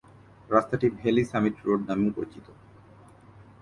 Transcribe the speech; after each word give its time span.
রাস্তাটি 0.49 0.87
valley 0.99 1.23
summit 1.31 1.55
road 1.65 1.81
নামেও 1.89 2.11
পরিচিত। 2.17 2.47